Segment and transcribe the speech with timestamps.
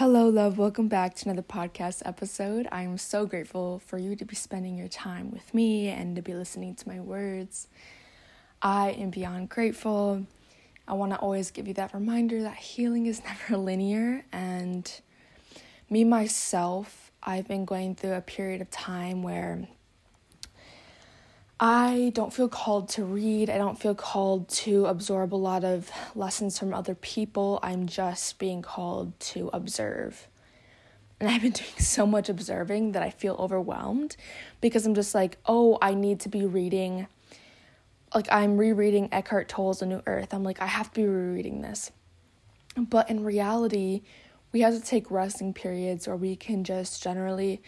[0.00, 0.56] Hello, love.
[0.56, 2.66] Welcome back to another podcast episode.
[2.72, 6.22] I am so grateful for you to be spending your time with me and to
[6.22, 7.68] be listening to my words.
[8.62, 10.24] I am beyond grateful.
[10.88, 14.24] I want to always give you that reminder that healing is never linear.
[14.32, 14.90] And
[15.90, 19.68] me, myself, I've been going through a period of time where
[21.62, 23.50] I don't feel called to read.
[23.50, 27.60] I don't feel called to absorb a lot of lessons from other people.
[27.62, 30.26] I'm just being called to observe.
[31.20, 34.16] And I've been doing so much observing that I feel overwhelmed
[34.62, 37.08] because I'm just like, oh, I need to be reading.
[38.14, 40.32] Like, I'm rereading Eckhart Tolle's A New Earth.
[40.32, 41.92] I'm like, I have to be rereading this.
[42.74, 44.00] But in reality,
[44.50, 47.60] we have to take resting periods or we can just generally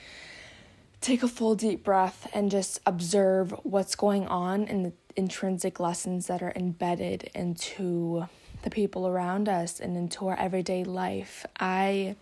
[1.02, 6.28] take a full deep breath and just observe what's going on in the intrinsic lessons
[6.28, 8.24] that are embedded into
[8.62, 11.44] the people around us and into our everyday life.
[11.58, 12.14] I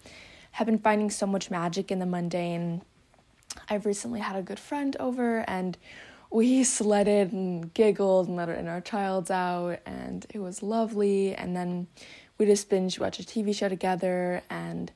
[0.52, 2.80] have been finding so much magic in the mundane.
[3.68, 5.76] I've recently had a good friend over and
[6.30, 11.54] we sledded and giggled and let our inner childs out and it was lovely and
[11.54, 11.87] then
[12.38, 14.90] we just binge watched a TV show together and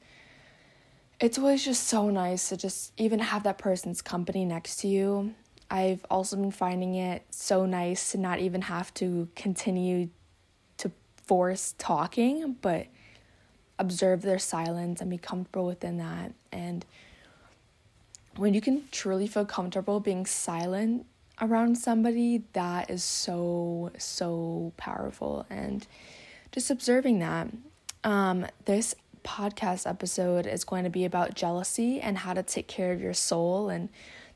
[1.20, 5.34] it's always just so nice to just even have that person's company next to you.
[5.70, 10.10] I've also been finding it so nice to not even have to continue
[10.78, 12.86] to force talking, but
[13.78, 16.32] observe their silence and be comfortable within that.
[16.52, 16.84] And
[18.36, 21.06] when you can truly feel comfortable being silent
[21.40, 25.46] around somebody, that is so, so powerful.
[25.50, 25.86] And
[26.52, 27.48] just observing that.
[28.04, 28.94] Um, this
[29.24, 33.14] podcast episode is going to be about jealousy and how to take care of your
[33.14, 33.88] soul and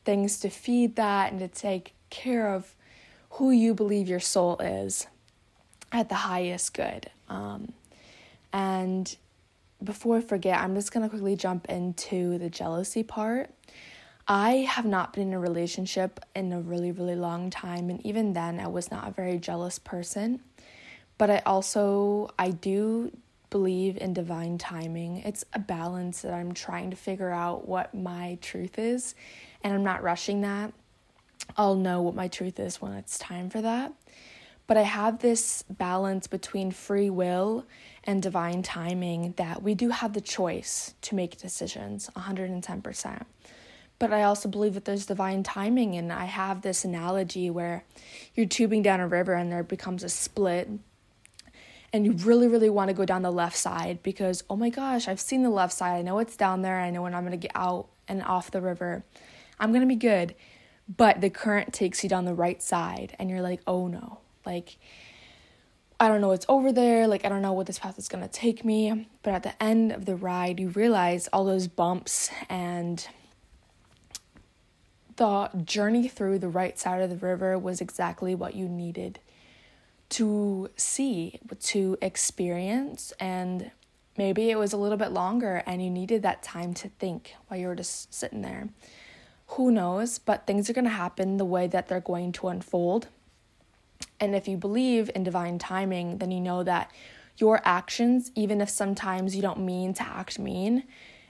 [0.05, 2.75] things to feed that and to take care of
[3.33, 5.07] who you believe your soul is
[5.93, 7.11] at the highest good.
[7.29, 7.73] Um,
[8.53, 9.15] and
[9.83, 13.51] before I forget, I'm just going to quickly jump into the jealousy part.
[14.27, 17.89] I have not been in a relationship in a really, really long time.
[17.89, 20.41] And even then, I was not a very jealous person.
[21.17, 23.11] But I also, I do
[23.51, 25.19] believe in divine timing.
[25.19, 29.15] It's a balance that I'm trying to figure out what my truth is,
[29.63, 30.73] and I'm not rushing that.
[31.57, 33.93] I'll know what my truth is when it's time for that.
[34.67, 37.65] But I have this balance between free will
[38.05, 43.25] and divine timing that we do have the choice to make decisions 110%.
[43.99, 47.85] But I also believe that there's divine timing, and I have this analogy where
[48.35, 50.69] you're tubing down a river and there becomes a split
[51.93, 55.09] and you really, really want to go down the left side because, oh my gosh,
[55.09, 55.99] I've seen the left side.
[55.99, 56.81] I know it's down there.
[56.81, 59.05] I know when I'm going to get out and off the river,
[59.59, 60.35] I'm going to be good.
[60.95, 64.19] But the current takes you down the right side, and you're like, oh no.
[64.47, 64.79] Like,
[66.01, 67.07] I don't know what's over there.
[67.07, 69.09] Like, I don't know what this path is going to take me.
[69.23, 73.07] But at the end of the ride, you realize all those bumps and
[75.17, 79.19] the journey through the right side of the river was exactly what you needed
[80.11, 83.71] to see, to experience, and
[84.17, 87.61] maybe it was a little bit longer and you needed that time to think while
[87.61, 88.69] you were just sitting there.
[89.53, 90.19] Who knows?
[90.19, 93.09] But things are going to happen the way that they're going to unfold.
[94.21, 96.91] And if you believe in divine timing, then you know that
[97.37, 100.85] your actions, even if sometimes you don't mean to act mean,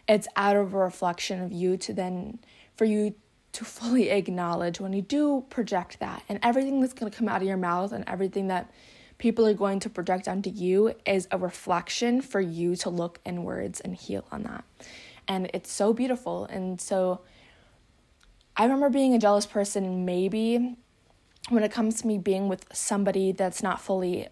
[0.08, 2.38] it's out of a reflection of you to then
[2.74, 3.14] for you
[3.58, 7.42] to fully acknowledge when you do project that and everything that's going to come out
[7.42, 8.70] of your mouth and everything that
[9.18, 13.80] people are going to project onto you is a reflection for you to look inwards
[13.80, 14.62] and heal on that.
[15.26, 16.44] And it's so beautiful.
[16.44, 17.22] And so
[18.56, 20.76] I remember being a jealous person maybe
[21.48, 24.28] when it comes to me being with somebody that's not fully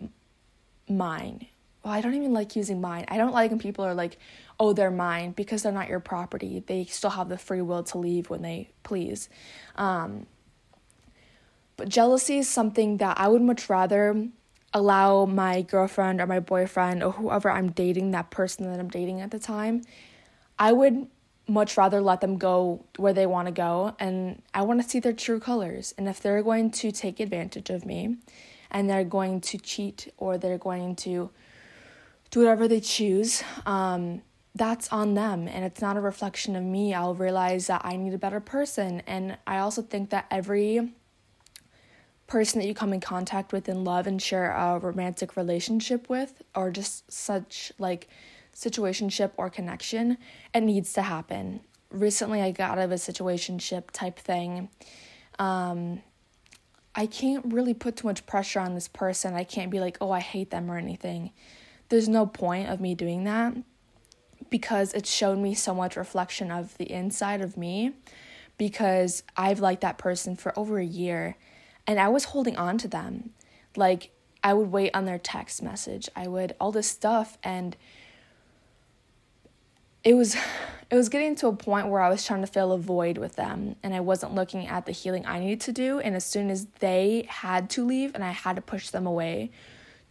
[0.88, 1.48] mine.
[1.86, 3.04] Well, I don't even like using mine.
[3.06, 4.18] I don't like when people are like,
[4.58, 6.60] oh, they're mine because they're not your property.
[6.66, 9.28] They still have the free will to leave when they please.
[9.76, 10.26] Um,
[11.76, 14.26] but jealousy is something that I would much rather
[14.74, 19.20] allow my girlfriend or my boyfriend or whoever I'm dating, that person that I'm dating
[19.20, 19.82] at the time,
[20.58, 21.06] I would
[21.46, 24.98] much rather let them go where they want to go and I want to see
[24.98, 25.94] their true colors.
[25.96, 28.16] And if they're going to take advantage of me
[28.72, 31.30] and they're going to cheat or they're going to
[32.30, 34.22] do whatever they choose, um,
[34.54, 36.94] that's on them and it's not a reflection of me.
[36.94, 39.02] I'll realize that I need a better person.
[39.06, 40.92] And I also think that every
[42.26, 46.42] person that you come in contact with in love and share a romantic relationship with,
[46.54, 48.08] or just such like
[48.54, 50.18] situationship or connection,
[50.54, 51.60] it needs to happen.
[51.90, 54.68] Recently, I got out of a situationship type thing.
[55.38, 56.02] Um,
[56.94, 59.34] I can't really put too much pressure on this person.
[59.34, 61.30] I can't be like, oh, I hate them or anything.
[61.88, 63.54] There's no point of me doing that
[64.50, 67.92] because it showed me so much reflection of the inside of me
[68.58, 71.36] because I've liked that person for over a year
[71.86, 73.30] and I was holding on to them.
[73.76, 74.10] Like
[74.42, 76.08] I would wait on their text message.
[76.16, 77.76] I would all this stuff and
[80.02, 80.36] it was
[80.90, 83.34] it was getting to a point where I was trying to fill a void with
[83.36, 86.48] them and I wasn't looking at the healing I needed to do and as soon
[86.50, 89.50] as they had to leave and I had to push them away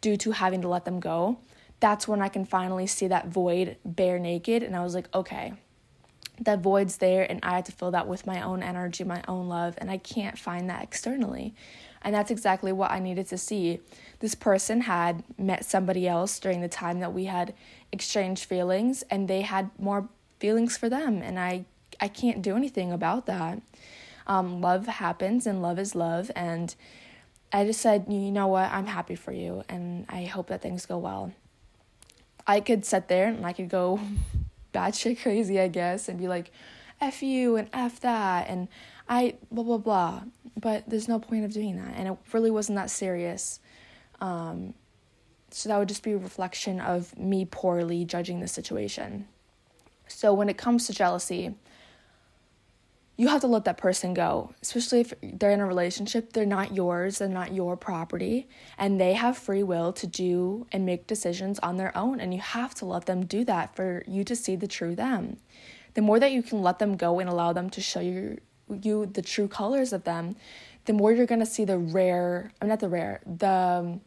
[0.01, 1.37] due to having to let them go,
[1.79, 5.53] that's when I can finally see that void bare naked and I was like, okay,
[6.39, 9.47] that void's there and I had to fill that with my own energy, my own
[9.47, 11.53] love, and I can't find that externally.
[12.01, 13.79] And that's exactly what I needed to see.
[14.19, 17.53] This person had met somebody else during the time that we had
[17.91, 20.07] exchanged feelings and they had more
[20.39, 21.65] feelings for them and I
[21.99, 23.61] I can't do anything about that.
[24.27, 26.75] Um, love happens and love is love and
[27.53, 30.85] I just said, you know what, I'm happy for you and I hope that things
[30.85, 31.31] go well.
[32.47, 33.99] I could sit there and I could go
[34.73, 36.51] batshit crazy, I guess, and be like,
[37.01, 38.67] F you and F that and
[39.09, 40.23] I blah blah blah.
[40.57, 41.93] But there's no point of doing that.
[41.95, 43.59] And it really wasn't that serious.
[44.21, 44.73] Um,
[45.51, 49.27] so that would just be a reflection of me poorly judging the situation.
[50.07, 51.55] So when it comes to jealousy,
[53.17, 56.33] you have to let that person go, especially if they're in a relationship.
[56.33, 60.85] They're not yours, they're not your property, and they have free will to do and
[60.85, 62.19] make decisions on their own.
[62.19, 65.37] And you have to let them do that for you to see the true them.
[65.93, 68.39] The more that you can let them go and allow them to show you,
[68.69, 70.35] you the true colors of them,
[70.83, 73.99] the more you're gonna see the rare, I'm not the rare, the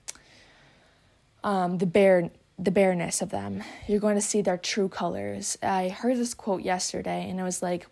[1.42, 3.62] um, the bare the bareness of them.
[3.86, 5.56] You're going to see their true colors.
[5.62, 7.86] I heard this quote yesterday, and it was like,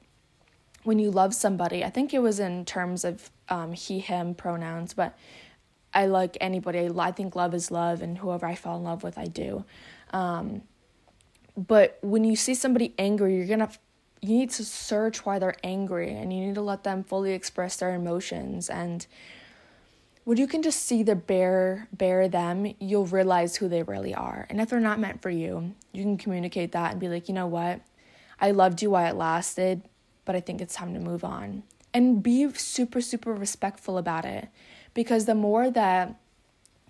[0.87, 4.95] when you love somebody, I think it was in terms of um, he, him pronouns,
[4.95, 5.17] but
[5.93, 6.89] I like anybody.
[6.97, 9.65] I think love is love, and whoever I fall in love with, I do.
[10.13, 10.63] Um,
[11.57, 13.71] but when you see somebody angry, you're gonna
[14.21, 17.77] you need to search why they're angry, and you need to let them fully express
[17.77, 19.07] their emotions and
[20.27, 24.45] when you can just see the bear bear them, you'll realize who they really are.
[24.51, 27.35] And if they're not meant for you, you can communicate that and be like, you
[27.35, 27.81] know what?
[28.41, 29.83] I loved you while it lasted,
[30.27, 31.63] but I think it's time to move on.
[31.95, 34.49] And be super, super respectful about it.
[34.93, 36.21] Because the more that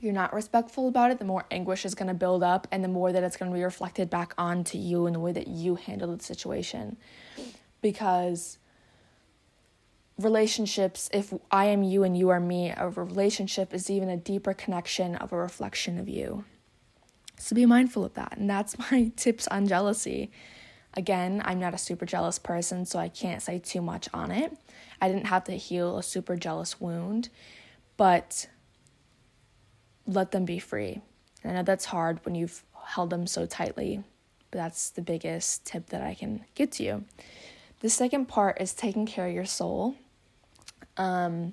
[0.01, 2.89] you're not respectful about it, the more anguish is going to build up, and the
[2.89, 5.77] more that it's going to be reflected back onto you in the way that you
[5.77, 6.97] handle the situation.
[7.81, 8.59] Because
[10.19, 14.55] relationships, if I am you and you are me, a relationship is even a deeper
[14.55, 16.45] connection of a reflection of you.
[17.39, 18.37] So be mindful of that.
[18.37, 20.31] And that's my tips on jealousy.
[20.97, 24.57] Again, I'm not a super jealous person, so I can't say too much on it.
[25.01, 27.29] I didn't have to heal a super jealous wound,
[27.99, 28.49] but
[30.07, 31.03] let them be free.
[31.43, 34.03] And I know that's hard when you've held them so tightly,
[34.51, 37.05] but that's the biggest tip that I can give to you.
[37.81, 39.97] The second part is taking care of your soul.
[40.97, 41.53] Um,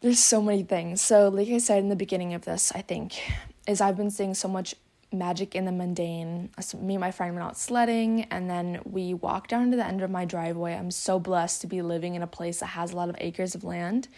[0.00, 1.00] there's so many things.
[1.00, 3.20] So, like I said in the beginning of this, I think,
[3.68, 4.74] is I've been seeing so much
[5.12, 6.50] magic in the mundane.
[6.78, 10.02] Me and my friend went out sledding, and then we walked down to the end
[10.02, 10.74] of my driveway.
[10.74, 13.54] I'm so blessed to be living in a place that has a lot of acres
[13.54, 14.08] of land.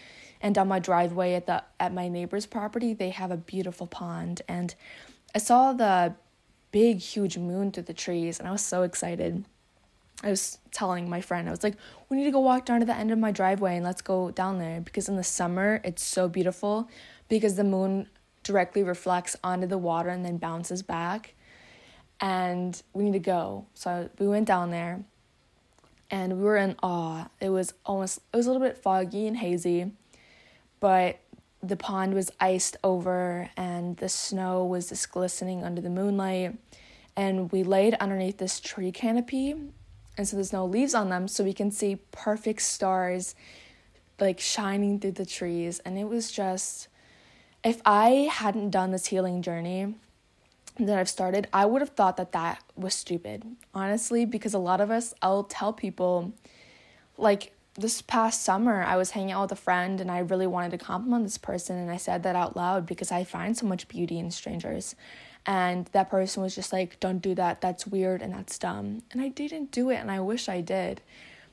[0.40, 4.42] And on my driveway at the at my neighbor's property, they have a beautiful pond.
[4.48, 4.74] And
[5.34, 6.14] I saw the
[6.72, 9.44] big, huge moon through the trees, and I was so excited.
[10.24, 11.76] I was telling my friend, I was like,
[12.08, 14.30] we need to go walk down to the end of my driveway and let's go
[14.30, 16.88] down there because in the summer it's so beautiful
[17.28, 18.08] because the moon
[18.42, 21.34] directly reflects onto the water and then bounces back.
[22.20, 23.66] And we need to go.
[23.74, 25.04] So we went down there
[26.10, 27.28] and we were in awe.
[27.40, 29.90] It was almost, it was a little bit foggy and hazy,
[30.78, 31.18] but
[31.62, 36.56] the pond was iced over and the snow was just glistening under the moonlight.
[37.16, 39.56] And we laid underneath this tree canopy
[40.16, 43.34] and so there's no leaves on them so we can see perfect stars
[44.20, 46.88] like shining through the trees and it was just
[47.64, 49.94] if i hadn't done this healing journey
[50.78, 54.80] that i've started i would have thought that that was stupid honestly because a lot
[54.80, 56.32] of us i'll tell people
[57.18, 60.70] like this past summer i was hanging out with a friend and i really wanted
[60.70, 63.88] to compliment this person and i said that out loud because i find so much
[63.88, 64.94] beauty in strangers.
[65.44, 67.60] And that person was just like don't do that.
[67.60, 69.02] That's weird and that's dumb.
[69.10, 71.00] And i didn't do it and i wish i did.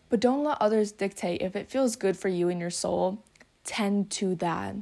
[0.09, 3.23] But don't let others dictate if it feels good for you and your soul
[3.63, 4.75] tend to that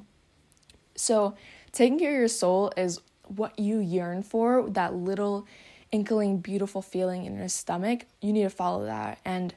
[0.98, 1.36] so
[1.72, 5.48] taking care of your soul is what you yearn for that little
[5.92, 9.56] inkling beautiful feeling in your stomach you need to follow that and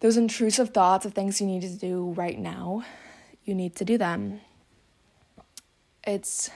[0.00, 2.82] those intrusive thoughts of things you need to do right now
[3.44, 4.40] you need to do them
[6.06, 6.50] it's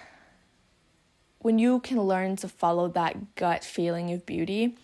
[1.42, 4.76] when you can learn to follow that gut feeling of beauty,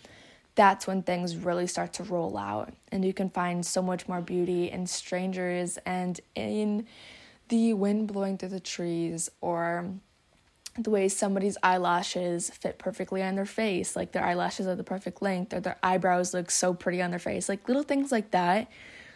[0.57, 2.75] that's when things really start to roll out.
[2.91, 6.87] And you can find so much more beauty in strangers and in
[7.49, 9.91] the wind blowing through the trees or
[10.79, 15.21] the way somebody's eyelashes fit perfectly on their face, like their eyelashes are the perfect
[15.21, 18.71] length, or their eyebrows look so pretty on their face, like little things like that,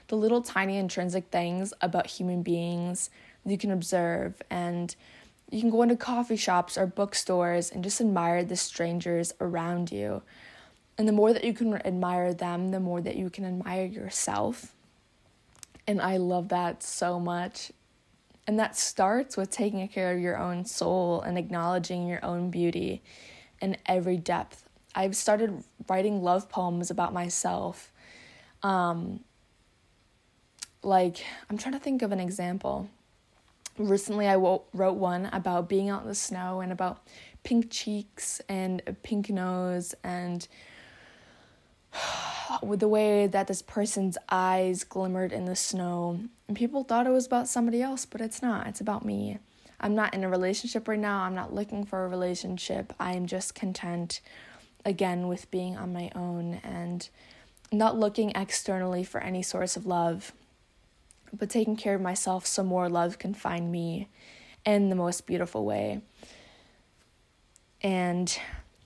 [0.08, 3.10] the little tiny intrinsic things about human beings
[3.44, 4.94] you can observe and
[5.50, 10.22] you can go into coffee shops or bookstores and just admire the strangers around you.
[10.96, 14.74] And the more that you can admire them, the more that you can admire yourself.
[15.86, 17.70] And I love that so much.
[18.46, 23.02] And that starts with taking care of your own soul and acknowledging your own beauty
[23.60, 24.68] in every depth.
[24.94, 27.92] I've started writing love poems about myself.
[28.62, 29.20] Um,
[30.82, 32.88] like, I'm trying to think of an example
[33.78, 37.06] recently I wrote one about being out in the snow and about
[37.42, 40.46] pink cheeks and a pink nose and
[42.62, 46.20] with the way that this person's eyes glimmered in the snow.
[46.48, 48.66] And people thought it was about somebody else but it's not.
[48.66, 49.38] It's about me.
[49.80, 51.22] I'm not in a relationship right now.
[51.22, 52.92] I'm not looking for a relationship.
[53.00, 54.20] I'm just content
[54.84, 57.08] again with being on my own and
[57.72, 60.32] not looking externally for any source of love.
[61.32, 64.08] But taking care of myself so more love can find me
[64.64, 66.02] in the most beautiful way.
[67.82, 68.38] And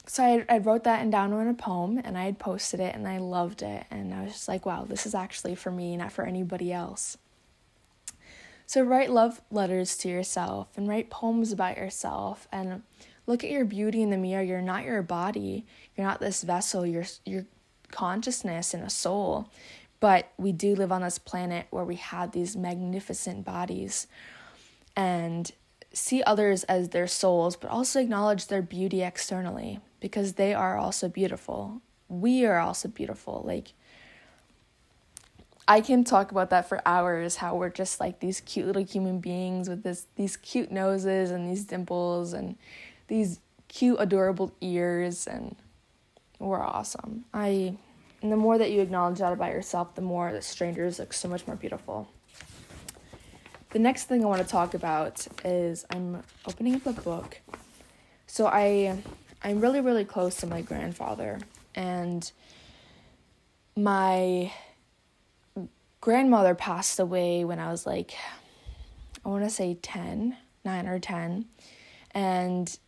[0.09, 2.95] so I, I wrote that and down in a poem and I had posted it
[2.95, 3.85] and I loved it.
[3.91, 7.19] And I was just like, wow, this is actually for me, not for anybody else.
[8.67, 12.83] So write love letters to yourself and write poems about yourself and
[13.27, 14.43] look at your beauty in the mirror.
[14.43, 15.67] You're not your body.
[15.97, 16.87] You're not this vessel.
[16.87, 17.45] You're your
[17.91, 19.51] consciousness and a soul.
[19.99, 24.07] But we do live on this planet where we have these magnificent bodies
[24.95, 25.51] and
[25.93, 31.09] see others as their souls, but also acknowledge their beauty externally because they are also
[31.09, 31.81] beautiful.
[32.09, 33.43] We are also beautiful.
[33.45, 33.73] Like,
[35.69, 39.19] I can talk about that for hours how we're just like these cute little human
[39.19, 42.57] beings with this these cute noses and these dimples and
[43.09, 45.57] these cute adorable ears and
[46.39, 47.25] we're awesome.
[47.35, 47.77] I
[48.23, 51.29] and the more that you acknowledge that about yourself, the more that strangers look so
[51.29, 52.09] much more beautiful.
[53.71, 57.41] The next thing I want to talk about is I'm opening up a book.
[58.27, 59.03] So I
[59.43, 61.39] I'm really really close to my grandfather
[61.75, 62.31] and
[63.77, 64.53] my
[66.01, 68.15] grandmother passed away when I was like
[69.27, 71.47] I want to say 10, 9 or 10.
[72.13, 72.79] And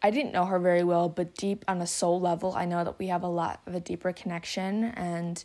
[0.00, 3.00] I didn't know her very well, but deep on a soul level, I know that
[3.00, 4.84] we have a lot of a deeper connection.
[4.84, 5.42] And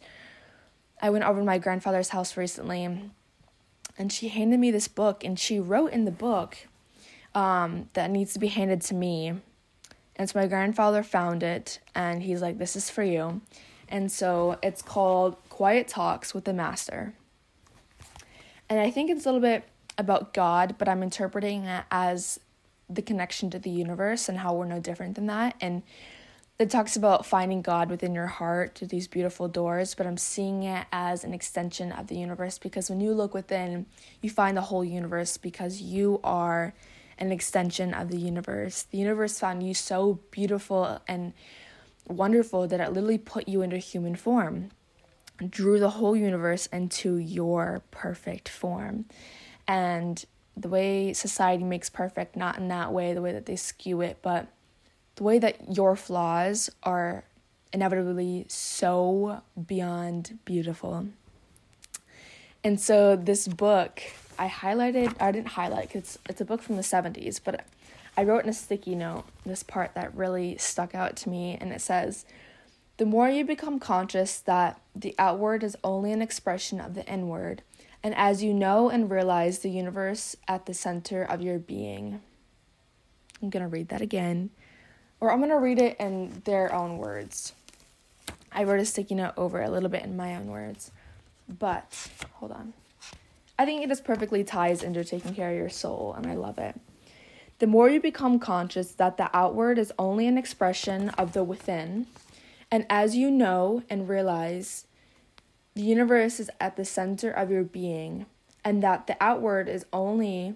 [1.01, 3.11] I went over to my grandfather's house recently,
[3.97, 6.67] and she handed me this book, and she wrote in the book
[7.33, 9.33] um, that needs to be handed to me.
[10.15, 13.41] And so my grandfather found it, and he's like, This is for you.
[13.89, 17.13] And so it's called Quiet Talks with the Master.
[18.69, 19.65] And I think it's a little bit
[19.97, 22.39] about God, but I'm interpreting it as
[22.89, 25.55] the connection to the universe and how we're no different than that.
[25.59, 25.83] And
[26.57, 30.63] it talks about finding God within your heart through these beautiful doors, but I'm seeing
[30.63, 33.87] it as an extension of the universe because when you look within,
[34.21, 36.73] you find the whole universe because you are
[37.21, 38.83] an extension of the universe.
[38.83, 41.33] The universe found you so beautiful and
[42.07, 44.71] wonderful that it literally put you into human form,
[45.49, 49.05] drew the whole universe into your perfect form.
[49.67, 50.25] And
[50.57, 54.17] the way society makes perfect, not in that way, the way that they skew it,
[54.23, 54.47] but
[55.15, 57.23] the way that your flaws are
[57.71, 61.05] inevitably so beyond beautiful.
[62.63, 64.01] And so this book,
[64.37, 67.65] I highlighted, I didn't highlight it's it's a book from the 70s, but
[68.17, 71.71] I wrote in a sticky note this part that really stuck out to me and
[71.71, 72.25] it says,
[72.97, 77.61] "The more you become conscious that the outward is only an expression of the inward,
[78.03, 82.21] and as you know and realize the universe at the center of your being.
[83.41, 84.49] I'm going to read that again,
[85.19, 87.53] or I'm going to read it in their own words.
[88.51, 90.91] I wrote a sticky note over a little bit in my own words,
[91.47, 92.73] but hold on.
[93.61, 96.57] I think it just perfectly ties into taking care of your soul, and I love
[96.57, 96.81] it.
[97.59, 102.07] The more you become conscious that the outward is only an expression of the within,
[102.71, 104.87] and as you know and realize
[105.75, 108.25] the universe is at the center of your being,
[108.65, 110.55] and that the outward is only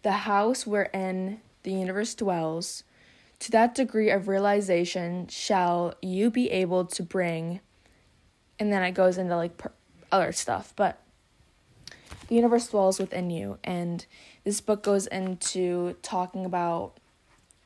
[0.00, 2.82] the house wherein the universe dwells,
[3.40, 7.60] to that degree of realization shall you be able to bring.
[8.58, 9.72] And then it goes into like per-
[10.10, 11.01] other stuff, but
[12.32, 13.58] the universe dwells within you.
[13.62, 14.06] And
[14.42, 16.94] this book goes into talking about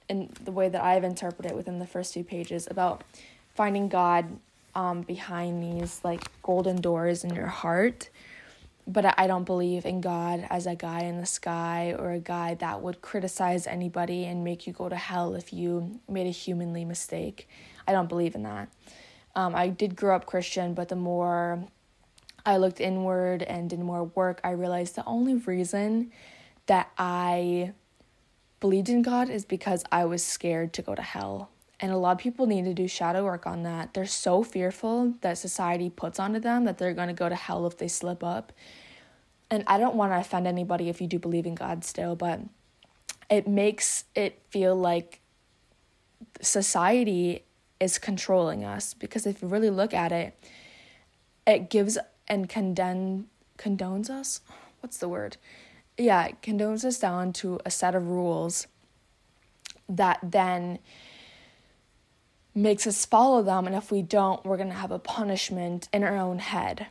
[0.09, 3.05] in the way that I've interpreted it within the first few pages about
[3.55, 4.27] finding God
[4.75, 8.11] um, behind these like golden doors in your heart.
[8.89, 12.55] But I don't believe in God as a guy in the sky or a guy
[12.55, 16.85] that would criticize anybody and make you go to hell if you made a humanly
[16.85, 17.49] mistake.
[17.87, 18.69] I don't believe in that.
[19.37, 21.69] Um, I did grow up Christian, but the more
[22.47, 26.13] I looked inward and did more work, I realized the only reason
[26.67, 27.73] that I
[28.61, 31.51] believed in God is because I was scared to go to hell.
[31.79, 33.93] And a lot of people need to do shadow work on that.
[33.93, 37.67] They're so fearful that society puts onto them that they're going to go to hell
[37.67, 38.53] if they slip up.
[39.51, 42.41] And I don't want to offend anybody if you do believe in God still, but
[43.29, 45.21] it makes it feel like
[46.41, 47.45] society
[47.79, 50.39] is controlling us because if you really look at it,
[51.47, 53.29] it gives and condemn
[53.59, 54.41] condones us.
[54.81, 55.37] What's the word?
[55.97, 58.67] Yeah, condones us down to a set of rules
[59.89, 60.79] that then
[62.55, 63.67] makes us follow them.
[63.67, 66.87] And if we don't, we're going to have a punishment in our own head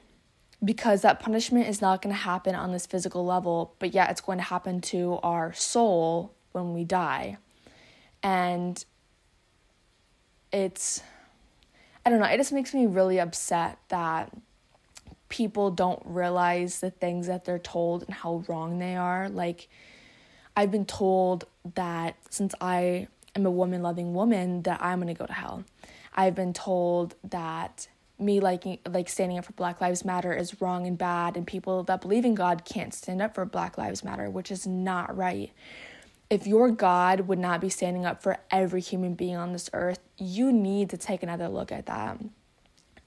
[0.64, 4.22] because that punishment is not going to happen on this physical level, but yet it's
[4.22, 7.38] going to happen to our soul when we die.
[8.24, 8.84] And
[10.52, 11.02] it's,
[12.06, 14.32] I don't know, it just makes me really upset that
[15.36, 19.28] people don't realize the things that they're told and how wrong they are.
[19.28, 19.68] Like,
[20.56, 25.26] I've been told that since I am a woman loving woman that I'm to go
[25.26, 25.66] to hell.
[26.14, 30.88] I've been told that me liking like standing up for Black Lives Matter is wrong
[30.88, 34.30] and bad and people that believe in God can't stand up for Black Lives Matter,
[34.30, 35.52] which is not right.
[36.30, 40.00] If your God would not be standing up for every human being on this earth,
[40.18, 42.20] you need to take another look at that.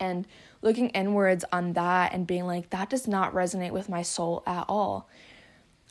[0.01, 0.27] And
[0.63, 4.65] looking inwards on that and being like, that does not resonate with my soul at
[4.69, 5.09] all.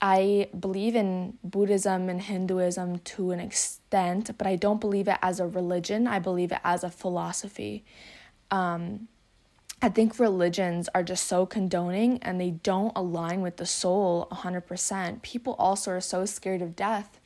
[0.01, 5.39] I believe in Buddhism and Hinduism to an extent, but I don't believe it as
[5.39, 6.07] a religion.
[6.07, 7.83] I believe it as a philosophy.
[8.51, 9.07] Um,
[9.81, 15.21] I think religions are just so condoning and they don't align with the soul 100%.
[15.21, 17.19] People also are so scared of death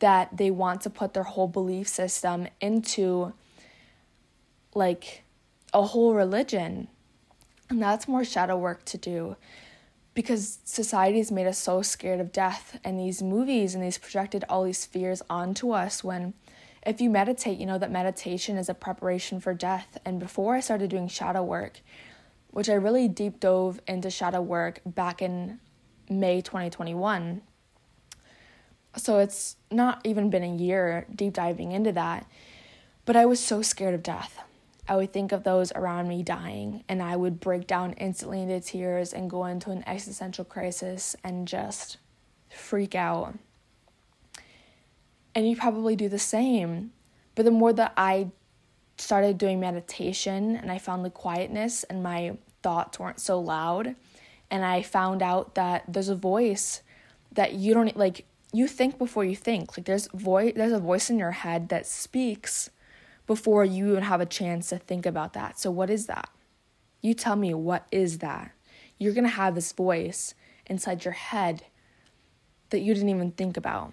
[0.00, 3.32] that they want to put their whole belief system into
[4.74, 5.22] like
[5.72, 6.88] a whole religion.
[7.70, 9.36] And that's more shadow work to do
[10.14, 12.78] because society has made us so scared of death.
[12.82, 16.34] And these movies and these projected all these fears onto us when
[16.86, 19.98] if you meditate you know that meditation is a preparation for death.
[20.04, 21.80] And before i started doing shadow work
[22.50, 25.60] which i really deep dove into shadow work back in
[26.08, 27.42] may 2021
[28.96, 32.26] so it's not even been a year deep diving into that
[33.04, 34.42] but i was so scared of death
[34.88, 38.58] I would think of those around me dying, and I would break down instantly into
[38.60, 41.98] tears and go into an existential crisis and just
[42.48, 43.34] freak out.
[45.34, 46.92] And you probably do the same.
[47.34, 48.30] But the more that I
[48.96, 53.94] started doing meditation and I found the quietness and my thoughts weren't so loud,
[54.50, 56.82] and I found out that there's a voice
[57.32, 59.76] that you don't like you think before you think.
[59.76, 62.70] Like there's voice there's a voice in your head that speaks
[63.28, 65.60] before you even have a chance to think about that.
[65.60, 66.28] So, what is that?
[67.00, 68.50] You tell me, what is that?
[68.96, 70.34] You're going to have this voice
[70.66, 71.62] inside your head
[72.70, 73.92] that you didn't even think about.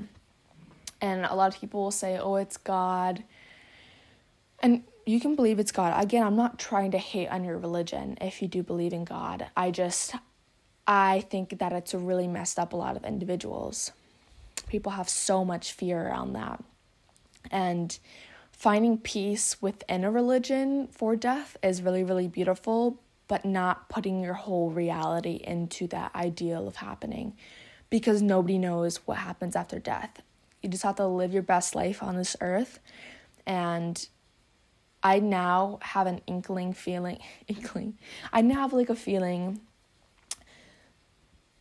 [1.01, 3.23] And a lot of people will say, oh, it's God.
[4.61, 6.01] And you can believe it's God.
[6.01, 9.47] Again, I'm not trying to hate on your religion if you do believe in God.
[9.55, 10.15] I just,
[10.87, 13.91] I think that it's really messed up a lot of individuals.
[14.67, 16.63] People have so much fear around that.
[17.51, 17.99] And
[18.57, 24.33] finding peace within a religion for death is really, really beautiful, but not putting your
[24.33, 27.35] whole reality into that ideal of happening
[27.89, 30.21] because nobody knows what happens after death.
[30.61, 32.79] You just have to live your best life on this earth.
[33.45, 34.07] And
[35.03, 37.97] I now have an inkling feeling, inkling.
[38.31, 39.59] I now have like a feeling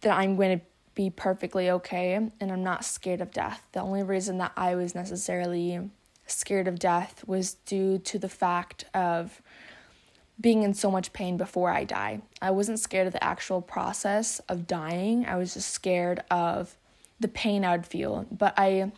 [0.00, 3.66] that I'm going to be perfectly okay and I'm not scared of death.
[3.72, 5.90] The only reason that I was necessarily
[6.26, 9.42] scared of death was due to the fact of
[10.40, 12.20] being in so much pain before I die.
[12.42, 16.76] I wasn't scared of the actual process of dying, I was just scared of
[17.20, 18.26] the pain I would feel.
[18.30, 18.92] But I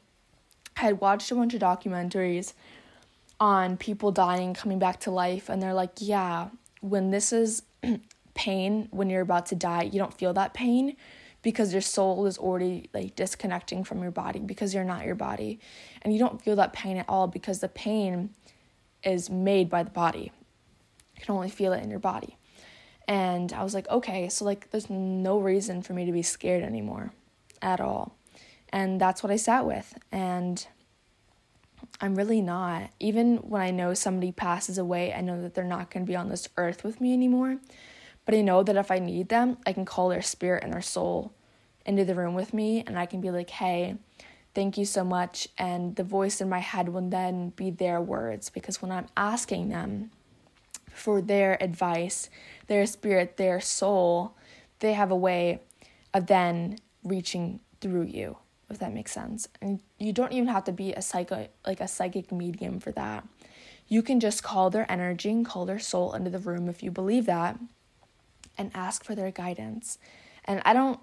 [0.75, 2.55] had watched a bunch of documentaries
[3.39, 6.49] on people dying, coming back to life, and they're like, yeah,
[6.81, 7.63] when this is
[8.35, 10.97] pain, when you're about to die, you don't feel that pain
[11.47, 15.61] because your soul is already like disconnecting from your body because you're not your body.
[16.03, 18.31] And you don't feel that pain at all because the pain
[19.05, 20.33] is made by the body.
[21.15, 22.37] You can only feel it in your body.
[23.07, 26.65] And i was like okay so like there's no reason for me to be scared
[26.65, 27.13] anymore
[27.63, 28.17] at all.
[28.71, 29.97] And that's what i sat with.
[30.11, 30.67] And
[32.01, 32.91] I'm really not.
[32.99, 36.17] Even when I know somebody passes away, I know that they're not going to be
[36.17, 37.59] on this earth with me anymore.
[38.25, 40.83] But I know that if I need them, I can call their spirit and their
[40.83, 41.36] soul
[41.87, 43.97] into the room with me and I can be like, hey,
[44.55, 45.49] thank you so much.
[45.57, 49.71] And the voice in my head will then be their words because when I'm asking
[49.71, 50.11] them
[50.91, 52.29] for their advice,
[52.67, 54.37] their spirit, their soul,
[54.81, 55.61] they have a way
[56.13, 58.37] of then reaching through you
[58.71, 59.49] if that makes sense.
[59.61, 63.27] And you don't even have to be a psycho like a psychic medium for that.
[63.89, 66.91] You can just call their energy and call their soul into the room if you
[66.91, 67.59] believe that
[68.59, 69.99] and ask for their guidance.
[70.45, 70.99] And I don't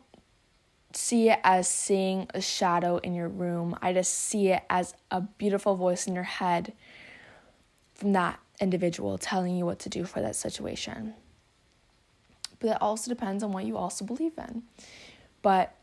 [0.95, 3.77] see it as seeing a shadow in your room.
[3.81, 6.73] I just see it as a beautiful voice in your head
[7.95, 11.13] from that individual telling you what to do for that situation.
[12.59, 14.63] But it also depends on what you also believe in.
[15.41, 15.75] But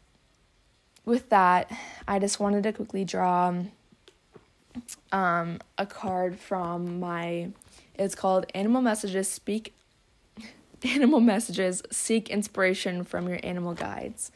[1.05, 1.71] with that,
[2.09, 3.55] I just wanted to quickly draw
[5.13, 7.51] um, a card from my.
[7.95, 9.75] It's called Animal Messages Speak.
[10.85, 14.33] Animal Messages Seek Inspiration from Your Animal Guides.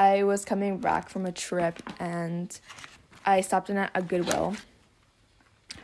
[0.00, 2.58] I was coming back from a trip and
[3.26, 4.56] I stopped in at a Goodwill.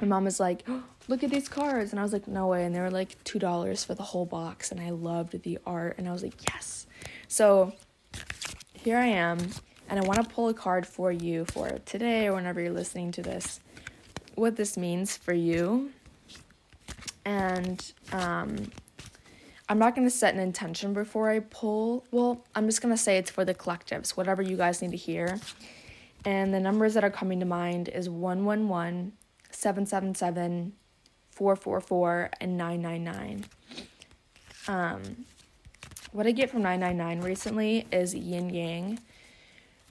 [0.00, 2.64] My mom was like, oh, "Look at these cards," and I was like, "No way!"
[2.64, 5.96] And they were like two dollars for the whole box, and I loved the art,
[5.98, 6.86] and I was like, "Yes!"
[7.28, 7.74] So
[8.72, 9.38] here I am
[9.88, 13.12] and I want to pull a card for you for today or whenever you're listening
[13.12, 13.60] to this,
[14.34, 15.92] what this means for you.
[17.24, 18.70] And um,
[19.68, 22.06] I'm not going to set an intention before I pull.
[22.12, 24.96] Well, I'm just going to say it's for the collectives, whatever you guys need to
[24.96, 25.40] hear.
[26.24, 29.12] And the numbers that are coming to mind is 111,
[29.50, 30.72] 777,
[31.30, 33.44] 444, and 999.
[34.68, 35.24] Um,
[36.12, 38.98] what I get from 999 recently is yin yang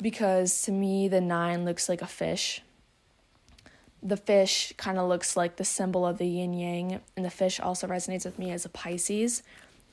[0.01, 2.61] because to me the nine looks like a fish.
[4.03, 7.59] The fish kind of looks like the symbol of the yin yang, and the fish
[7.59, 9.41] also resonates with me as a Pisces.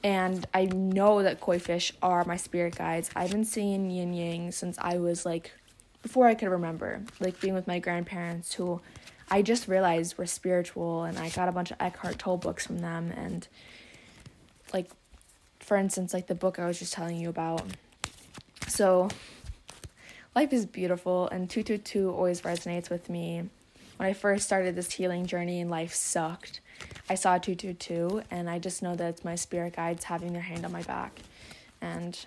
[0.04, 3.10] And I know that koi fish are my spirit guides.
[3.14, 5.52] I've been seeing yin yang since I was like,
[6.02, 8.80] before I could remember, like being with my grandparents who
[9.30, 12.80] I just realized were spiritual, and I got a bunch of Eckhart Tolle books from
[12.80, 13.12] them.
[13.16, 13.46] And
[14.74, 14.90] like,
[15.60, 17.62] for instance, like the book I was just telling you about.
[18.66, 19.08] So
[20.34, 23.48] life is beautiful and 222 always resonates with me.
[23.96, 26.60] When I first started this healing journey and life sucked,
[27.12, 30.64] I saw 222 and I just know that it's my spirit guides having their hand
[30.64, 31.20] on my back.
[31.82, 32.18] And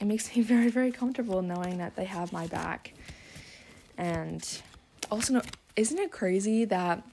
[0.00, 2.92] it makes me very, very comfortable knowing that they have my back.
[3.96, 4.44] And
[5.12, 5.40] also,
[5.76, 7.04] isn't it crazy that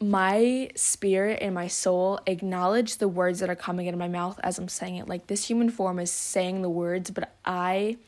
[0.00, 4.40] my spirit and my soul acknowledge the words that are coming out of my mouth
[4.42, 5.08] as I'm saying it?
[5.08, 7.98] Like this human form is saying the words, but I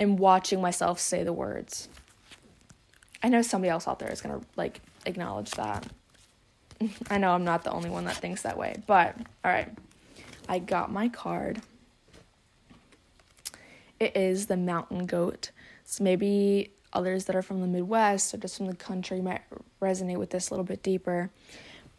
[0.00, 1.90] am watching myself say the words.
[3.22, 5.86] I know somebody else out there is going to like acknowledge that.
[7.10, 9.68] I know I'm not the only one that thinks that way, but all right.
[10.48, 11.62] I got my card.
[14.00, 15.50] It is the mountain goat.
[15.84, 19.42] So maybe others that are from the Midwest or just from the country might
[19.80, 21.30] resonate with this a little bit deeper.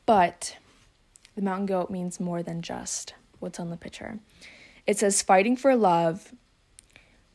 [0.05, 0.57] But
[1.35, 4.19] the mountain goat means more than just what's on the picture.
[4.85, 6.33] It says fighting for love,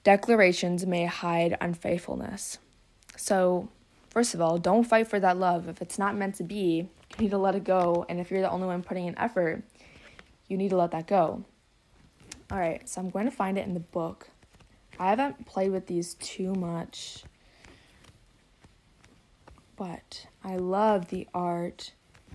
[0.04, 2.58] Declarations may hide unfaithfulness.
[3.16, 3.68] So,
[4.08, 5.68] first of all, don't fight for that love.
[5.68, 8.06] If it's not meant to be, need to let it go.
[8.08, 9.62] And if you're the only one putting in effort,
[10.48, 11.44] you need to let that go.
[12.50, 14.28] All right, so I'm going to find it in the book.
[14.98, 17.24] I haven't played with these too much,
[19.76, 21.92] but I love the art.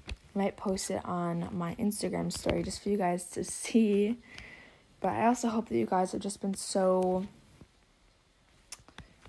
[0.08, 4.19] I might post it on my Instagram story just for you guys to see.
[5.00, 7.26] But I also hope that you guys have just been so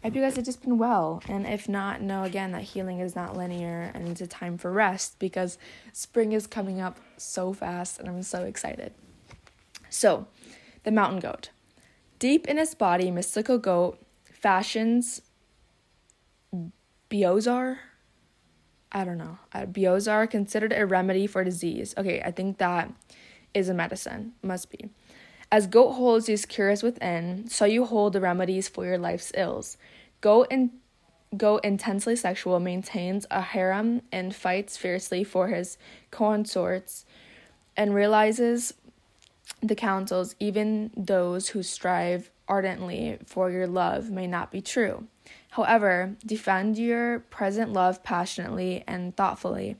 [0.04, 1.22] I hope you guys have just been well.
[1.30, 4.70] And if not, know again that healing is not linear and it's a time for
[4.70, 5.56] rest because
[5.94, 8.92] spring is coming up so fast and I'm so excited.
[9.88, 10.26] So,
[10.82, 11.48] the mountain goat.
[12.18, 13.98] Deep in its body, mystical goat
[14.30, 15.22] fashions
[17.10, 17.78] bezoar.
[18.92, 19.38] I don't know.
[19.54, 21.94] Uh, bezoar considered a remedy for disease.
[21.96, 22.92] Okay, I think that
[23.54, 24.34] is a medicine.
[24.42, 24.90] Must be.
[25.54, 29.76] As goat holds these cures within, so you hold the remedies for your life's ills.
[30.20, 30.70] Goat and
[31.36, 35.78] Goat intensely sexual, maintains a harem and fights fiercely for his
[36.10, 37.04] consorts,
[37.76, 38.74] and realizes
[39.62, 45.06] the counsels, even those who strive ardently for your love, may not be true.
[45.50, 49.76] However, defend your present love passionately and thoughtfully.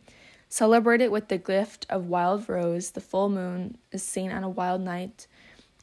[0.49, 2.93] Celebrate it with the gift of wild rose.
[2.93, 5.27] The full moon is seen on a wild night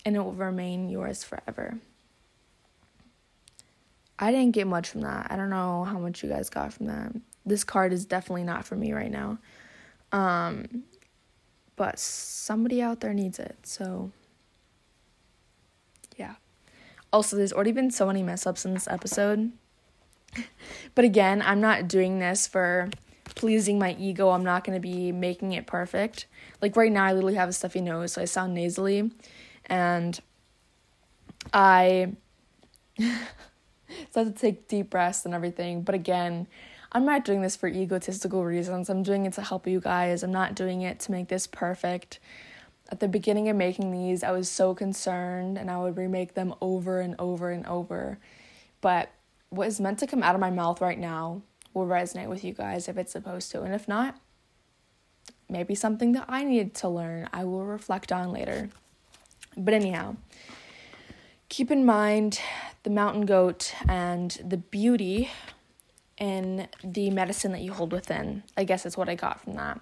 [0.05, 1.77] and it will remain yours forever.
[4.19, 5.27] I didn't get much from that.
[5.31, 7.11] I don't know how much you guys got from that.
[7.45, 9.39] This card is definitely not for me right now.
[10.11, 10.83] Um,
[11.75, 13.57] but somebody out there needs it.
[13.63, 14.11] So,
[16.17, 16.35] yeah.
[17.11, 19.51] Also, there's already been so many mess ups in this episode.
[20.95, 22.91] but again, I'm not doing this for
[23.25, 24.29] pleasing my ego.
[24.29, 26.27] I'm not going to be making it perfect.
[26.61, 29.09] Like right now, I literally have a stuffy nose, so I sound nasally.
[29.71, 30.19] And
[31.53, 32.11] I
[32.99, 33.15] have
[34.13, 35.81] to take deep breaths and everything.
[35.83, 36.47] But again,
[36.91, 38.89] I'm not doing this for egotistical reasons.
[38.89, 40.23] I'm doing it to help you guys.
[40.23, 42.19] I'm not doing it to make this perfect.
[42.89, 46.53] At the beginning of making these, I was so concerned and I would remake them
[46.59, 48.19] over and over and over.
[48.81, 49.09] But
[49.49, 52.51] what is meant to come out of my mouth right now will resonate with you
[52.51, 53.61] guys if it's supposed to.
[53.61, 54.19] And if not,
[55.47, 58.69] maybe something that I need to learn, I will reflect on later.
[59.57, 60.15] But anyhow,
[61.49, 62.39] keep in mind
[62.83, 65.29] the mountain goat and the beauty
[66.17, 68.43] in the medicine that you hold within.
[68.55, 69.79] I guess that's what I got from that.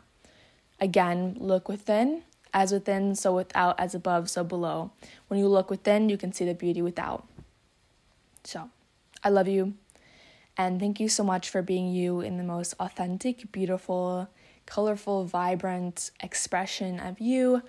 [0.79, 4.91] Again, look within, as within, so without, as above, so below.
[5.27, 7.27] When you look within, you can see the beauty without.
[8.43, 8.69] So,
[9.23, 9.73] I love you.
[10.57, 14.29] And thank you so much for being you in the most authentic, beautiful,
[14.65, 17.63] colorful, vibrant expression of you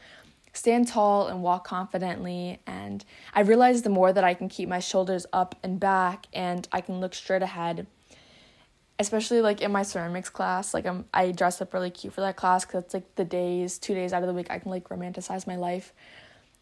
[0.53, 2.61] stand tall and walk confidently.
[2.67, 6.67] And I realize the more that I can keep my shoulders up and back and
[6.73, 7.87] I can look straight ahead,
[8.99, 12.37] especially like in my ceramics class, like I'm, I dress up really cute for that
[12.37, 14.89] class because it's like the days, two days out of the week, I can like
[14.89, 15.93] romanticize my life.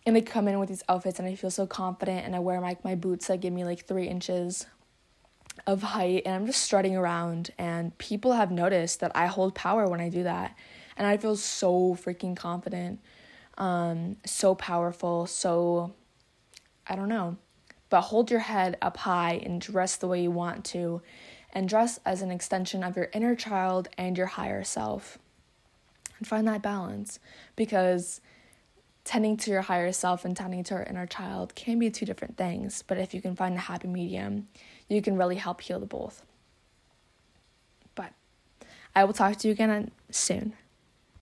[0.06, 2.60] And they come in with these outfits and I feel so confident and I wear
[2.60, 4.66] my, my boots that give me like three inches
[5.66, 9.86] of height and I'm just strutting around and people have noticed that I hold power
[9.86, 10.56] when I do that.
[10.96, 13.00] And I feel so freaking confident
[13.58, 15.92] um, so powerful, so
[16.86, 17.36] I don't know.
[17.90, 21.02] But hold your head up high and dress the way you want to,
[21.52, 25.18] and dress as an extension of your inner child and your higher self.
[26.18, 27.18] And find that balance
[27.56, 28.20] because
[29.04, 32.36] tending to your higher self and tending to our inner child can be two different
[32.36, 32.84] things.
[32.86, 34.48] But if you can find a happy medium,
[34.88, 36.22] you can really help heal the both.
[37.94, 38.12] But
[38.94, 40.52] I will talk to you again soon.